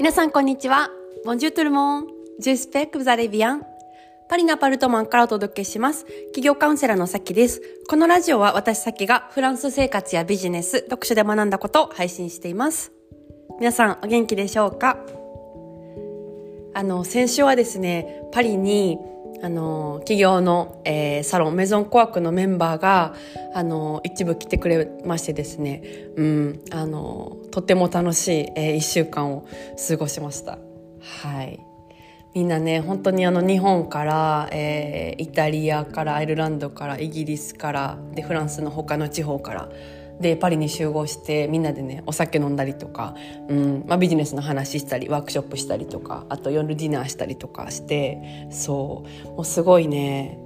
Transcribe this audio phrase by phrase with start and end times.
[0.00, 0.88] 皆さんこんにちは。
[1.26, 2.06] Bonjour tout le monde.
[2.40, 3.60] J'espère que vous allez bien.
[4.30, 6.06] パリのアパルトマンからお届けします。
[6.06, 7.60] 企業カウンセラーのさきです。
[7.86, 12.92] このラジオは私さきがフランス生活やビジネス、読書で学んだことを配信しています。
[13.58, 14.96] 皆さんお元気でしょうか？
[16.72, 18.98] あの、先週はですね、パリに
[19.42, 23.14] あの、企業の、えー、サロン、メゾンコアクのメンバーが、
[23.54, 25.82] あの、一部来てくれましてですね、
[26.16, 29.46] うん、あの、とても楽しい、えー、一週間を
[29.88, 30.58] 過ごしました。
[31.22, 31.58] はい。
[32.34, 39.68] みんなね、本当にあの、日本から、えー、イタリアから、アイルランドから、イギリスから、で、フランスの他の地方から、
[40.20, 43.14] でパリに集合してみんなでねお酒飲んだりとか、
[43.48, 50.38] うんまあ、ビジネスの話したりワークショップしたりとかあと夜ディナーしたりとかしてそうもうすごいね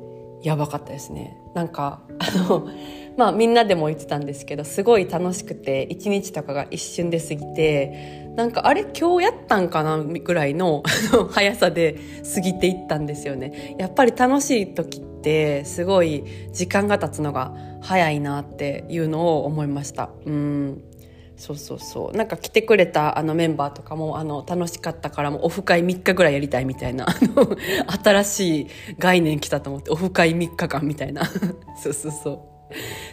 [0.43, 1.39] やばかったですね。
[1.55, 2.69] なんかあの
[3.17, 10.83] まあみんなでも言ってたんですけどすごい楽しくて一日とかが一瞬で過ぎてなんかあれ今日やったんかなぐらいの
[11.31, 11.97] 速さで
[12.35, 13.75] 過ぎていったんですよね。
[13.79, 15.14] やっぱり楽しい時って
[15.65, 20.11] すごい時間が経つのが早いなっていうのを思いました。
[20.27, 20.83] うん。
[21.37, 22.17] そうそうそう。
[22.17, 27.07] なんか来てくれたあのメンバーとかもあの楽しかったからもオフ会3日ぐらいやりたいみたいな
[28.05, 28.67] 新しい
[28.99, 31.25] 概念来たと思ってオフ会3日間みたいな。
[31.83, 32.39] そうそうそう。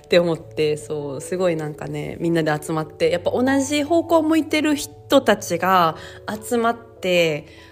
[0.06, 1.22] って思ってそう。
[1.22, 5.96] すごいなんかねみんなで集まってやっぱ同じ方向を向いてる人たちが
[6.48, 6.91] 集まって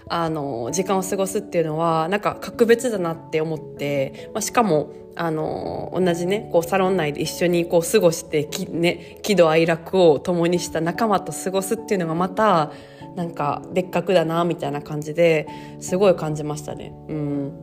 [0.08, 12.72] あの時間を過ごすっていうのはなんか格別だなって思って、まあ、しかもあの同じねこうサロン内で一緒にこう過ごしてき、ね、喜怒哀楽を共にした仲間と過ごすっていうのがまた
[13.16, 15.48] なんか別格だなみたいな感じで
[15.80, 16.94] すごい感じましたね。
[17.10, 17.54] うん、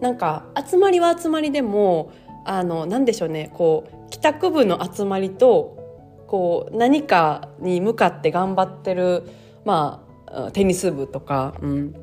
[0.00, 2.12] なんか集まりは集まりでも
[2.44, 5.76] あの何でしょうねこう帰宅部の集まりと
[6.26, 9.28] こう何かに向かって頑張ってる
[9.64, 10.05] まあ
[10.52, 11.94] テニス部とか、うん、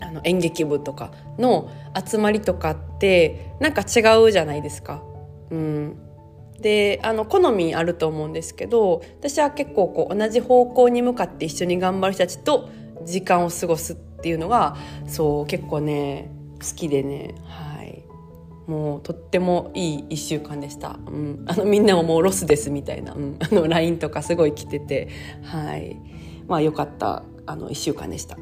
[0.00, 1.70] あの演劇部とかの
[2.04, 5.02] 集まりとかってなんか違うじゃないですか。
[5.50, 5.96] うん、
[6.60, 12.70] であの好みあると思うんですけど私は結構こう同じ方向に向かって一緒に頑張る人たちと
[13.04, 18.04] 時間を過ごすっていうのがそう結構ね好きでね、はい、
[18.66, 25.08] もうとってもいい1週間でした、うん、あのみんなももうロスですみたいな、うん、あの LINE とかすごい来てて、
[25.42, 26.00] はい、
[26.46, 28.36] まあよかったあの1週間でした。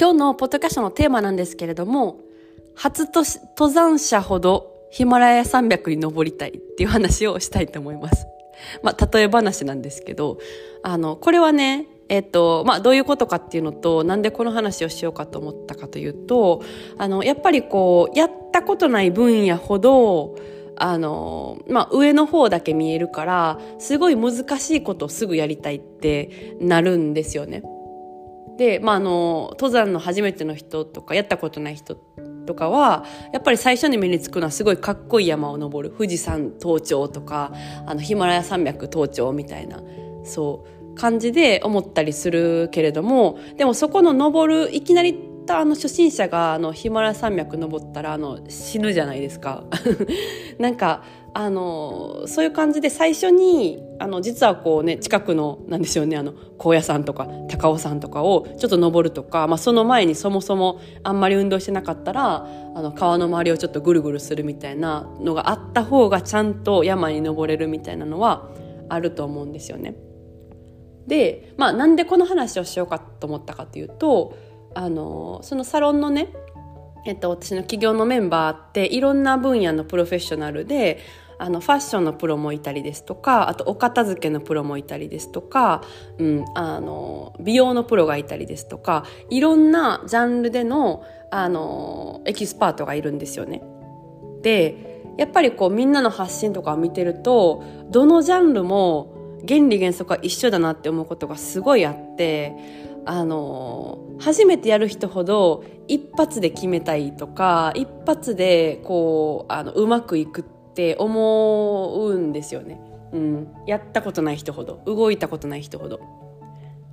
[0.00, 2.20] 今日のポッドキャストのテーマなんですけれども、
[2.74, 8.26] 初登山者ほどヒマラヤ山脈に登りたいっていう話をしたいと思います。
[8.82, 10.38] まあ、例え話なんですけど、
[10.82, 16.60] あの、これはね、えっと、まあ、どういうことかっていうのと、なんでこの話をしようかと思ったかというと、
[16.98, 20.34] あの、やっぱりこう、やったことない分野ほど、
[20.76, 27.62] あの、まあ、上の方だけ見えるから、すごい難しいことをすぐやりたいってなるんですよね。
[28.58, 35.94] で、まあ、あの、登山の初めての人とか、やったことない人とかは、やっぱり最初に目につくのはすごいかっこいい山を登る。
[35.94, 37.52] 富士山登頂とか、
[37.86, 39.80] あの、ヒマラヤ山脈登頂みたいな、
[40.24, 45.18] そう、感じで思ったりするけれども、でもそこの登る、いきなり
[45.48, 49.64] あの初心者があのヒマラ山脈登ったらあの死ぬじゃないですか。
[50.60, 51.02] なんか
[51.32, 68.50] あのそういう感じで最初にあの実はこうね近くのなんでしょうねあの高野山とか高尾山とかをちょっと登るとか、まあ、その前にそもそもあんまり運動してなかったらあの川の周りをちょっとぐるぐるするみたいなのがあった方がちゃんと山に登れるみたいなのは
[68.88, 70.09] あると思うんですよね。
[71.06, 74.36] で、まあ、なんでこの話をしようかと思ったかというと
[74.74, 76.28] あのそのサロンのね
[77.06, 80.98] えっと、私の企業のメンバーっていろんな分野のプロフェッショナルで
[81.38, 85.82] あのファッションのプロもいたりですとかあとお片付けのプロもいたりですとか、
[86.18, 93.62] うん、あの美容のプロがいたりですとかいろんなジャンルでのあのエキスパートがいるんですよね。
[94.42, 102.54] でやっぱりこうみんなの発信とかを見てるとどのジャンルも原理原則は一緒だなって思うことがすごいあって
[103.06, 110.44] あの初めてやる人ほど一発で決めたいとか一発でこうあのうまくいくっ
[110.74, 112.80] て思うんですよね、
[113.12, 116.00] うん、やったことない人ほど動いたことない人ほど。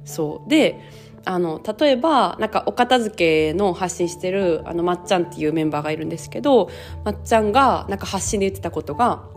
[0.06, 0.50] そう。
[0.50, 0.80] で
[1.26, 6.70] あの例えばなんかお片付けの発信してるあのまっちゃんっていうメンバーがいるんですけど
[7.04, 9.28] まっちゃんがなんか発信で言ってたことが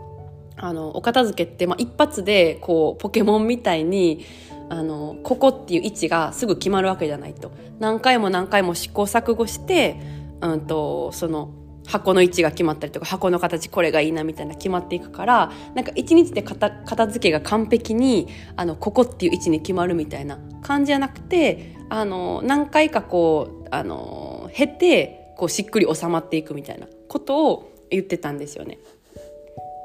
[0.57, 4.27] あのお片付けって、まあ、一発でこうポケモンみたいに
[4.69, 11.51] あのここっていう位置がすぐ決まるわけじゃないと何回も何回も試行錯誤してうんと、その、
[11.87, 28.79] 箱の位置が決まったりとか箱の形これがいいなみたいな決まっていくからなんか一日で片付けが完璧にあのここっていう位置に決まるみたいな感じじゃなくてあの何回かこうあの経てこうしっくり収まっていくみたいなことを言ってたんですよね。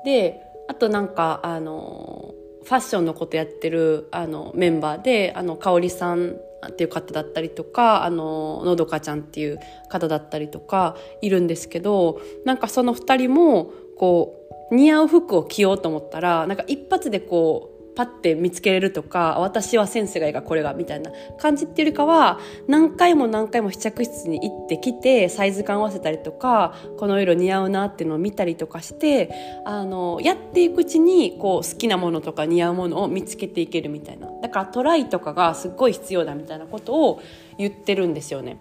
[0.03, 2.33] であとなんかあの
[2.63, 6.35] ファッションのことやってるあのメンバーであの香織さん
[6.67, 14.35] っていう方だったりとかあののどかちゃんっていう方だったりとかいるんですけどなんかその2人もこ
[14.71, 29.31] う似合う服を着ようと思ったらなんか一発でこうパッて見つけれるとか私はセンスがいいがこれがみたいな感じっていうよりかは何回も何回も試着室に行ってきてサイズ感合わせたりとかこの色似合うなっていうのを見たりとかして
[29.65, 37.21] あのやっていくうちにこう好きなものとか似合うものを見つけていけるみたいなだからトライとかがすっごい必要だみたいなことを
[37.57, 38.57] 言ってるんですよね。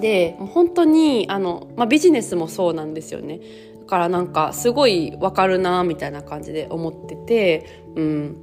[0.00, 3.40] で本当にあの、まあ、ビジネスもそうなんですよね。
[3.82, 8.36] だからなんかすごいわかるなみたいな感じで思ってて、うん。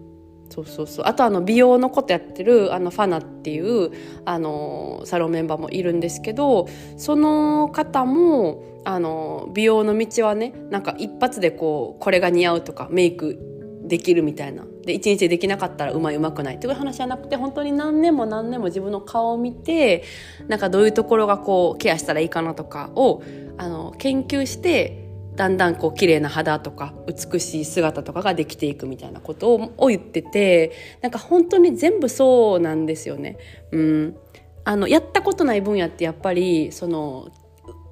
[0.50, 1.06] そうそうそう。
[1.06, 3.92] あとあの美容のことやってるあのファナっていう
[4.26, 6.68] あのサロンメンバーもいるんですけど、
[6.98, 13.38] その方もあの美容の道はね、なんか一発でこうこれが似合うとかメイク
[13.84, 14.66] できるみたいな。
[14.86, 20.04] で、一日できなかったらうまいうまくないっていう話じゃなくて、本当に何年も何年も自分の顔を見て、
[20.48, 23.22] なんかどういうところがこうケアしたらいいかなとかを
[23.58, 24.99] あの研究して、
[25.40, 33.38] だんだんこう綺麗な肌とか美しい姿とかができていくみたいなことを言っててなんか本当に全部そうなんですよね。
[33.72, 34.18] うん、
[34.66, 37.30] あのやったことない分野ってやっぱりその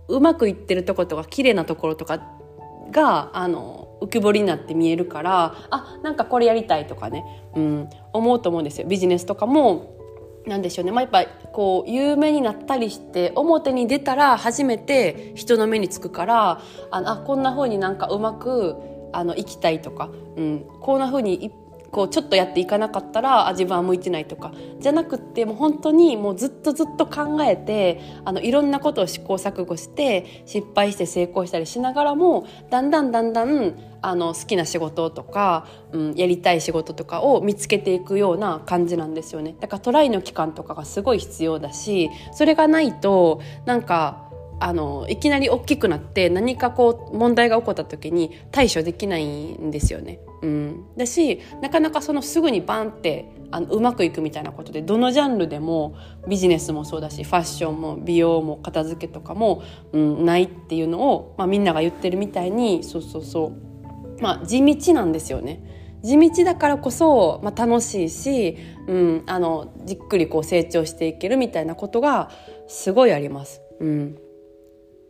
[0.09, 2.21] うまくいってるとことか綺麗なところとか
[2.91, 7.23] があの浮き彫りになって見えるからあなんかこれやりたいとかね、
[7.55, 8.87] うん、思うと思うんですよ。
[8.87, 9.96] ビジネスとかも
[10.47, 16.61] なんでしょうね、まあ、やっぱこう有名になったりして表に出たら初めて人の目につくからあ
[16.91, 18.75] あこんな風になんかうまく
[19.13, 21.51] あの生きたいとか、うん、こんな風に
[21.91, 24.51] こうちょっとやっていかなかったらあ自分は向いてないとか。
[24.79, 39.55] じゃなくってもう本当にもうずっとずっと考えてあのいろんなことを試行錯誤して失敗して成功したりしながらもだんだんだんだんあの好きな仕事とか、うん、やりたい仕事とかを見つけていくような感じなんですよね。
[39.59, 44.26] だからトライの期間とかがすごい必要だしそれがないとなんか
[44.59, 50.19] あのいきなり大きくなって何かこう問題が起こった時に対処できないんですよね。
[50.41, 55.95] うん、だしなかなかそのすぐにバンってあのうまくいくみたいなことでどのジャンルでも
[56.27, 59.63] ビジネスもそうだしファッションも美容も片付けとかも、
[59.93, 63.53] うん、ないっていうのを、まあ、みんなが言ってるみたいにそうそうそ
[64.17, 65.63] うまあ地道なんですよね。
[66.03, 68.57] 地道だからこそ、まあ、楽しいし、
[68.87, 72.29] うん、あのじっくりこう成長していけるみたいなことが
[72.67, 73.61] すごいあります。
[73.79, 74.17] うん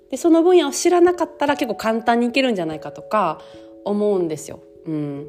[0.09, 3.41] でその分野を知らなかったら結構簡単にいけるんじゃないかとか
[3.83, 4.59] 思うんですよ。
[4.85, 5.27] うん、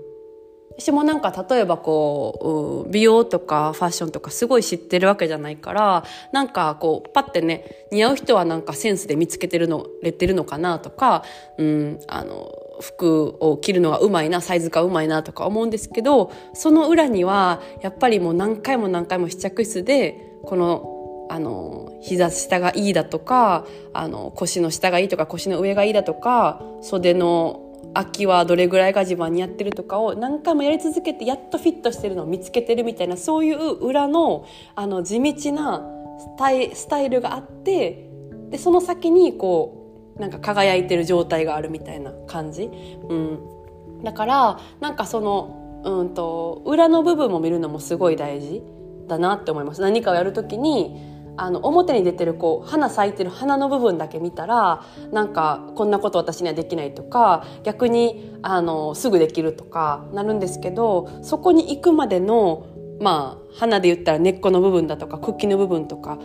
[0.78, 11.24] 私もなんか例えばこう美容とかファッションとかすごい知ってるわけじゃないからなんかこうパッてね似合う人はなんかセンスで見つけてるのれてるのかなとか、
[11.58, 20.97] うん、あの服を着るのがうまいなサイズがうまいなとか思うんですけどその裏にはやっぱりもう何回も何回も試着室でこの
[21.28, 35.82] あの膝下がいいだとかあの腰の下がいいとか腰の上がいいだとか袖の空きはどれぐらいが自分にやってるとかを何回もやり続けてやっとフィットしてるのを見つけてるみたいなそういう裏のあの地道な
[36.18, 38.10] スタイスタイルがあって
[38.50, 48.62] でその先にこうなんか輝いてる状態があるみたいな感じ、うん、だからなんかその、うんと裏の部分も見るのもすごい大事
[49.06, 49.80] だなって思います。
[49.80, 62.66] 何かをやるときにあの表に出てるこう花咲いてる花の部分だけ見たらなんかこんなこと私にはできないとか逆にあのすぐできるとかなるんですけどそこに行くまでの
[63.00, 66.18] まあ花で言ったら根っこの部分だとか茎の部分とか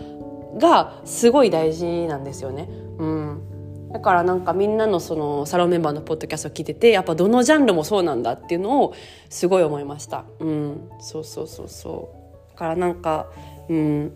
[0.58, 2.68] がすごい大事なんですよね。
[2.98, 3.50] うん
[3.94, 8.96] だからなんかみんなのそのサロンメンバーのポッドキャストを聞いててやっぱどのジャンルもそうなんだっていうのを
[9.30, 10.26] すごい思いました。
[10.40, 12.54] うん、そうそうそうそう。
[12.54, 13.28] だからなんか、
[13.70, 14.14] うん、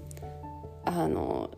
[0.87, 1.51] あの、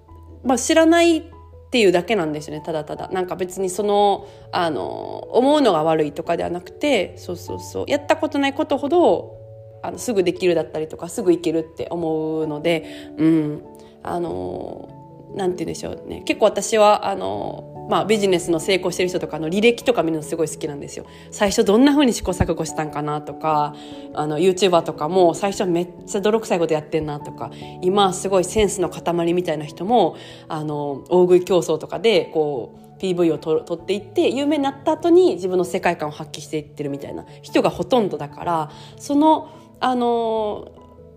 [0.44, 1.24] まあ、知らないっ
[1.72, 3.10] ていうだけなんですよねただただ。
[3.10, 7.86] なんか別にそのあの思うのが悪いとかではなくてそうそうそう。
[7.88, 9.38] やったことないことほど
[9.84, 13.64] あのすぐできるだったりとかすぐいけるって思うのでうん。
[14.02, 16.24] あのなんて言うんでしょうね。
[16.26, 21.06] 結構私はあのまあ、ビジネスの成功してる人とかの履歴とか見るのすごい好きなんですよ。
[21.32, 23.76] 最初どんな風に試行錯誤したんかなとか
[24.14, 30.18] あの YouTuber とかも最初めっちゃ泥臭いことやってんなとか今すごいセンスの塊みたいな人も
[30.48, 40.72] あの大食い競争とかでこう PV を撮っていって有名になった後に自分の世界観を発揮していってるみたいな人がほとんどだからそのあの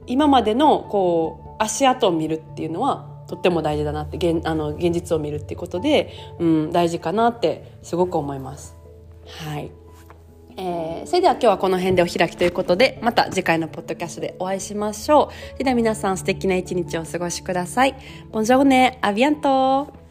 [0.07, 8.77] 今までのこう足跡を見るっていうのはとっても大事だなって現あの現実を見るっていうことで、うん、大事かなってすごく思います。
[9.27, 9.71] はい
[10.59, 15.53] えー、それでは今日はこの辺でお開きということでまた次回のポッドキャストでお会いしましょう。
[15.53, 17.95] それでは皆さん素敵な一日をお過ごしください。
[18.31, 20.02] ボンジョーネ、アビアント